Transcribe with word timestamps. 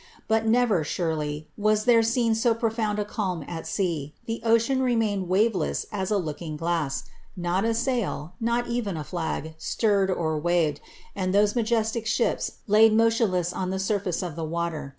But 0.27 0.47
never, 0.47 0.83
surely, 0.83 1.47
was 1.59 1.85
there 1.85 2.01
seen 2.01 2.33
so 2.33 2.55
profound 2.55 2.97
a 2.97 3.05
calm 3.05 3.45
at 3.47 3.67
sea; 3.67 4.15
the 4.25 4.41
ocean 4.43 4.81
re 4.81 4.95
mained 4.95 5.27
waveless 5.27 5.85
as 5.91 6.09
a 6.09 6.17
looking 6.17 6.57
glass; 6.57 7.03
not 7.37 7.65
a 7.65 7.75
sail, 7.75 8.33
not 8.41 8.65
even 8.65 8.97
a 8.97 9.03
flag, 9.03 9.53
stirred 9.59 10.09
or 10.09 10.39
waved, 10.39 10.81
and 11.15 11.35
those 11.35 11.55
majestic 11.55 12.07
ships 12.07 12.53
laid 12.65 12.93
motionless 12.93 13.53
on 13.53 13.69
the 13.69 13.77
surface 13.77 14.23
of 14.23 14.35
the 14.35 14.43
water. 14.43 14.89